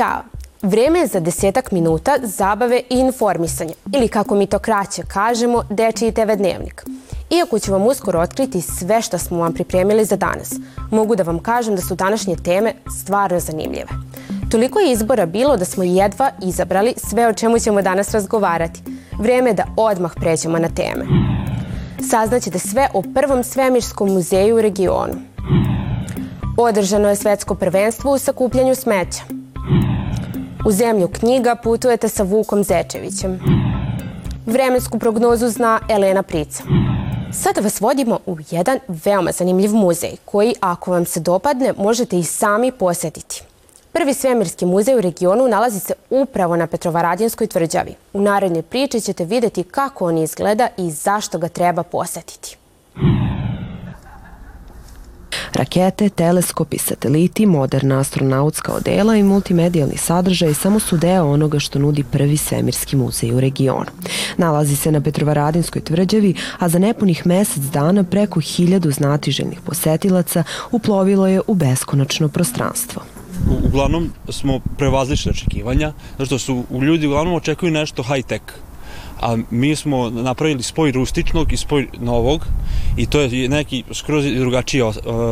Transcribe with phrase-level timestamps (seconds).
[0.00, 0.22] Ćao!
[0.62, 6.12] Vreme je za desetak minuta zabave i informisanja, ili kako mi to kraće kažemo, Dečiji
[6.12, 6.84] TV dnevnik.
[7.30, 10.54] Iako ću vam uskoro otkriti sve što smo vam pripremili za danas,
[10.90, 12.72] mogu da vam kažem da su današnje teme
[13.02, 13.88] stvarno zanimljive.
[14.50, 18.80] Toliko je izbora bilo da smo jedva izabrali sve o čemu ćemo danas razgovarati.
[19.18, 21.06] Vreme je da odmah pređemo na teme.
[22.10, 25.14] Saznaćete sve o prvom svemirskom muzeju u regionu.
[26.58, 29.39] Održano je svetsko prvenstvo u sakupljanju smeća.
[30.66, 33.40] U zemlju knjiga putujete sa Vukom Zečevićem.
[34.46, 36.62] Vremensku prognozu zna Elena Prica.
[37.32, 42.24] Sada vas vodimo u jedan veoma zanimljiv muzej koji, ako vam se dopadne, možete i
[42.24, 43.42] sami posetiti.
[43.92, 47.94] Prvi svemirski muzej u regionu nalazi se upravo na Petrovaradinskoj tvrđavi.
[48.12, 52.56] U narednoj priči ćete videti kako on izgleda i zašto ga treba posetiti.
[55.60, 62.04] Rakete, teleskopi, sateliti, moderna astronautska odela i multimedijalni sadržaj samo su deo onoga što nudi
[62.04, 63.90] prvi svemirski muzej u regionu.
[64.36, 71.26] Nalazi se na Petrovaradinskoj tvrđavi, a za nepunih mesec dana preko hiljadu znatiželjnih posetilaca uplovilo
[71.26, 73.02] je u beskonačno prostranstvo
[73.64, 78.40] uglavnom smo prevazlišli očekivanja, zato su ljudi uglavnom očekuju nešto high-tech
[79.20, 82.46] a mi smo napravili spoj rustičnog i spoj novog
[82.96, 84.82] i to je neki skroz drugačiji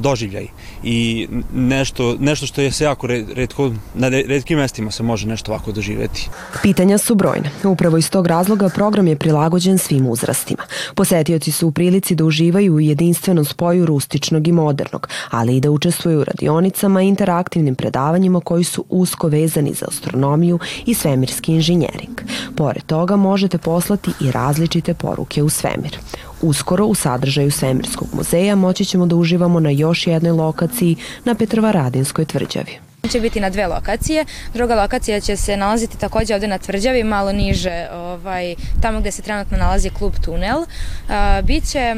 [0.00, 0.46] doživljaj
[0.82, 5.72] i nešto, nešto što je se jako redko, na redkim mestima se može nešto ovako
[5.72, 6.28] doživeti.
[6.62, 7.50] Pitanja su brojne.
[7.64, 10.62] Upravo iz tog razloga program je prilagođen svim uzrastima.
[10.94, 15.70] Posetioci su u prilici da uživaju u jedinstvenom spoju rustičnog i modernog, ali i da
[15.70, 22.13] učestvuju u radionicama i interaktivnim predavanjima koji su usko vezani za astronomiju i svemirski inženjering.
[22.56, 25.98] Pored toga možete poslati i različite poruke u svemir.
[26.42, 32.24] Uskoro u sadržaju Svemirskog muzeja moći ćemo da uživamo na još jednoj lokaciji na Petrovaradinskoj
[32.24, 32.78] tvrđavi
[33.08, 34.24] će biti na dve lokacije.
[34.54, 39.22] Druga lokacija će se nalaziti takođe ovde na tvrđavi, malo niže, ovaj, tamo gde se
[39.22, 40.64] trenutno nalazi klub Tunel.
[41.42, 41.96] Biće E,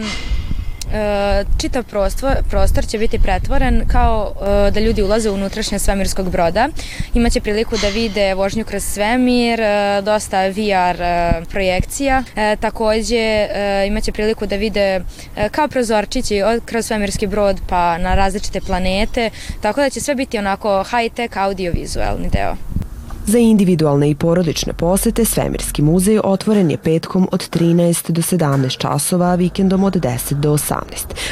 [1.61, 4.33] čitav prostor, prostor će biti pretvoren kao
[4.67, 6.69] e, da ljudi ulaze u unutrašnje svemirskog broda.
[7.15, 11.03] Imaće priliku da vide vožnju kroz svemir, e, dosta VR
[11.51, 12.23] projekcija.
[12.61, 13.49] Takođe
[13.87, 15.01] imaće priliku da vide
[15.51, 19.31] kao prozorčići kroz svemirski brod pa na različite planete,
[19.61, 22.75] tako da će sve biti onako high-tech audiovizualni deo.
[23.26, 29.26] Za individualne i porodične posete Svemirski muzej otvoren je petkom od 13 do 17 časova,
[29.26, 30.81] a vikendom od 10 do 18.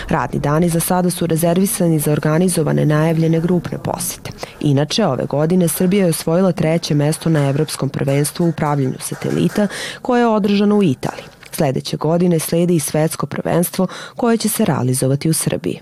[0.08, 4.30] Radni dani za sada su rezervisani za organizovane najavljene grupne posete.
[4.60, 9.66] Inače, ove godine Srbija je osvojila treće mesto na Evropskom prvenstvu u upravljanju satelita
[10.02, 11.24] koje je održano u Italiji.
[11.50, 15.80] Sledeće godine sledi i svetsko prvenstvo koje će se realizovati u Srbiji.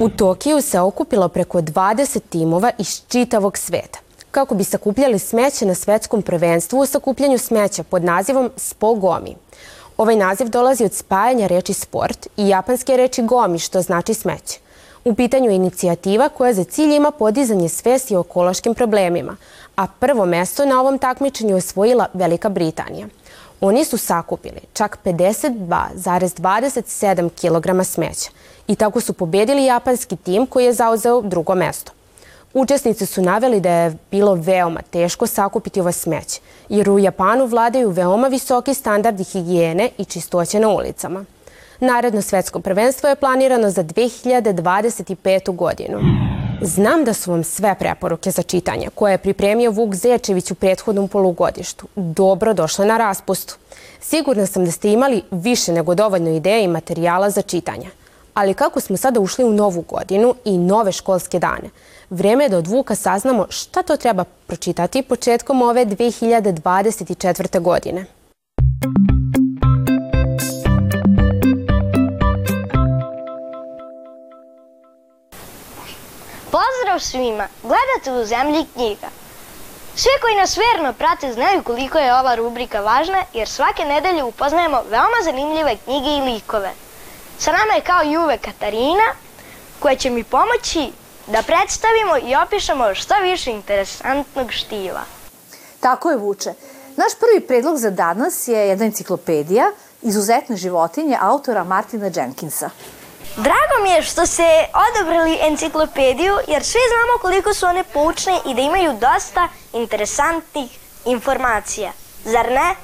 [0.00, 3.98] U Tokiju se okupilo preko 20 timova iz čitavog sveta
[4.30, 9.36] kako bi sakupljali smeće na svetskom prvenstvu u sakupljanju smeća pod nazivom Spogomi.
[9.96, 14.58] Ovaj naziv dolazi od spajanja reči sport i japanske reči gomi, što znači smeće.
[15.04, 19.36] U pitanju je inicijativa koja za cilj ima podizanje svesti o ekološkim problemima,
[19.76, 23.06] a prvo mesto na ovom takmičenju je osvojila Velika Britanija.
[23.60, 28.30] Oni su sakupili čak 52,27 kg smeća
[28.68, 31.92] i tako su pobedili japanski tim koji je zauzeo drugo mesto.
[32.54, 37.90] Učesnici su naveli da je bilo veoma teško sakupiti ovo smeće, jer u Japanu vladaju
[37.90, 41.24] veoma visoki standardi higijene i čistoće na ulicama.
[41.80, 45.56] Naredno svetsko prvenstvo je planirano za 2025.
[45.56, 46.00] godinu.
[46.62, 51.08] Znam da su vam sve preporuke za čitanje koje je pripremio Vuk Zečević u prethodnom
[51.08, 53.56] polugodištu dobro došle na raspustu.
[54.00, 57.90] Sigurna sam da ste imali više nego dovoljno ideje i materijala za čitanje.
[58.36, 61.70] Ali kako smo sada ušli u novu godinu i nove školske dane,
[62.10, 67.60] vreme je da od Vuka saznamo šta to treba pročitati početkom ove 2024.
[67.60, 68.06] godine.
[76.50, 77.48] Pozdrav svima!
[77.62, 79.08] Gledate u Zemlji knjiga.
[79.94, 84.82] Svi koji nas verno prate znaju koliko je ova rubrika važna jer svake nedelje upoznajemo
[84.90, 86.85] veoma zanimljive knjige i likove.
[87.38, 89.14] Sa nama je kao i uvek Katarina
[89.80, 90.92] koja će mi pomoći
[91.26, 95.00] da predstavimo i opišemo što više interesantnog štiva.
[95.80, 96.52] Tako je, Vuče.
[96.96, 99.70] Naš prvi predlog za danas je jedna enciklopedija
[100.02, 102.70] Izuzetne životinje autora Martina Jenkinsa.
[103.36, 104.42] Drago mi je što ste
[104.90, 111.92] odabrali enciklopediju jer svi znamo koliko su one poučne i da imaju dosta interesantnih informacija.
[112.24, 112.74] Zar ne?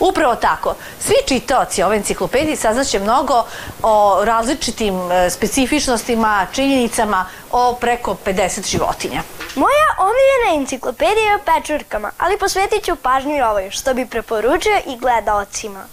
[0.00, 0.74] Upravo tako.
[1.00, 3.44] Svi čitaoci ove enciklopedije saznaće mnogo
[3.82, 9.22] o različitim e, specifičnostima, činjenicama o preko 50 životinja.
[9.54, 14.80] Moja omiljena enciklopedija je o pečurkama, ali posvetit ću pažnju i ovoj, što bi preporučio
[14.86, 15.84] i gledaocima.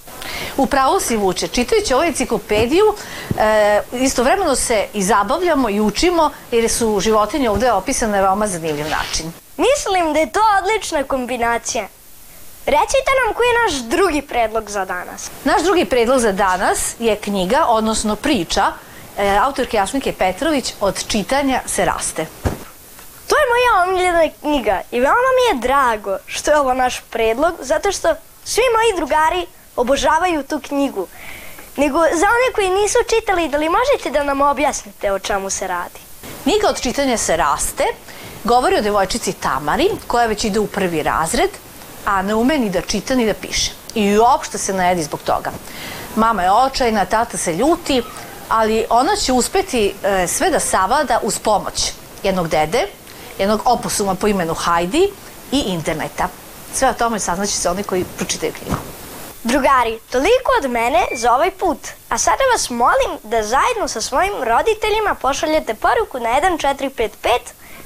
[0.57, 1.47] U pravu si vuče.
[1.47, 2.85] Čitajući ovu enciklopediju,
[3.37, 8.85] e, istovremeno se i zabavljamo i učimo, jer su životinje ovde opisane na veoma zanimljiv
[8.89, 9.31] način.
[9.57, 11.87] Mislim da je to odlična kombinacija.
[12.69, 15.31] Recite nam koji je naš drugi predlog za danas.
[15.43, 18.63] Naš drugi predlog za danas je knjiga, odnosno priča,
[19.17, 22.25] e, autorke Jasmike Petrović Od čitanja se raste.
[23.27, 27.53] To je moja omiljena knjiga i veoma mi je drago što je ovo naš predlog,
[27.59, 29.45] zato što svi moji drugari
[29.75, 31.07] obožavaju tu knjigu.
[31.77, 35.67] Nego za one koji nisu čitali, da li možete da nam objasnite o čemu se
[35.67, 35.99] radi?
[36.43, 37.83] Knjiga Od čitanja se raste
[38.43, 41.49] govori o devojčici Tamari, koja već ide u prvi razred,
[42.05, 43.71] a ne ume ni da čita ni da piše.
[43.95, 45.51] I uopšte se najedi zbog toga.
[46.15, 48.03] Mama je očajna, tata se ljuti,
[48.49, 51.91] ali ona će uspeti e, sve da savlada uz pomoć
[52.23, 52.87] jednog dede,
[53.39, 55.09] jednog oposuma po imenu Heidi
[55.51, 56.27] i interneta.
[56.73, 58.75] Sve o tome saznaće se oni koji pročitaju knjigu.
[59.43, 61.77] Drugari, toliko od mene za ovaj put.
[62.09, 67.09] A sada vas molim da zajedno sa svojim roditeljima pošaljete poruku na 1455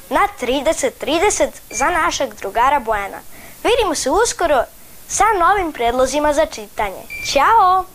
[0.10, 3.18] na 3030 za našeg drugara Bojana.
[3.64, 4.64] Vidimo se uskoro
[5.08, 7.04] sa novim predlozima za čitanje.
[7.32, 7.86] Ćao!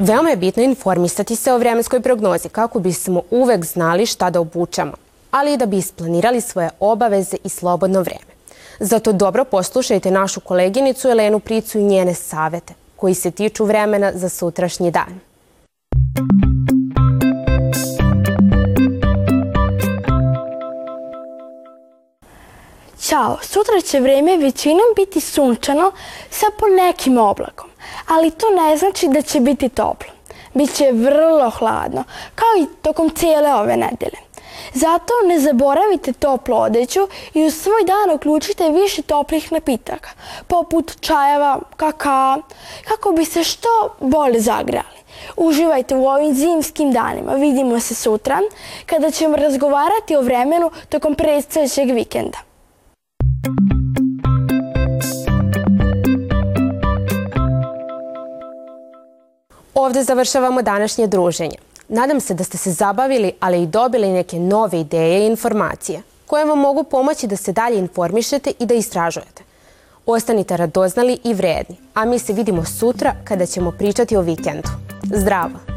[0.00, 4.92] Veoma je bitno informisati se o vremenskoj prognozi kako bismo uvek znali šta da obučamo,
[5.30, 8.32] ali i da bi isplanirali svoje obaveze i slobodno vreme.
[8.80, 14.28] Zato dobro poslušajte našu koleginicu Elenu Pricu i njene savete koji se tiču vremena za
[14.28, 15.20] sutrašnji dan.
[23.12, 25.92] Ćao, sutra će vreme većinom biti sunčano
[26.30, 27.70] sa ponekim oblakom,
[28.08, 30.12] ali to ne znači da će biti toplo.
[30.54, 32.04] Biće vrlo hladno,
[32.34, 34.18] kao i tokom cijele ove nedelje.
[34.74, 37.00] Zato ne zaboravite toplu odeću
[37.34, 40.10] i u svoj dan uključite više toplih napitaka,
[40.46, 42.38] poput čajeva, kaka,
[42.88, 44.98] kako bi se što bolje zagrali.
[45.36, 47.32] Uživajte u ovim zimskim danima.
[47.32, 48.38] Vidimo se sutra
[48.86, 52.51] kada ćemo razgovarati o vremenu tokom predstojećeg vikenda.
[59.82, 61.56] Ovde završavamo današnje druženje.
[61.88, 66.44] Nadam se da ste se zabavili, ali i dobili neke nove ideje i informacije koje
[66.44, 69.42] vam mogu pomoći da se dalje informišete i da istražujete.
[70.06, 74.68] Ostanite radoznali i vredni, a mi se vidimo sutra kada ćemo pričati o vikendu.
[75.02, 75.71] Zdravo!